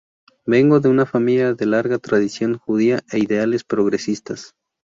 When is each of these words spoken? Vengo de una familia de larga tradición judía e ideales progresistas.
Vengo 0.47 0.79
de 0.79 0.89
una 0.89 1.05
familia 1.05 1.53
de 1.53 1.67
larga 1.67 1.99
tradición 1.99 2.57
judía 2.57 3.01
e 3.11 3.19
ideales 3.19 3.63
progresistas. 3.63 4.55